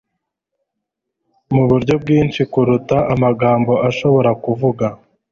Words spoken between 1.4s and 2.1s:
muburyo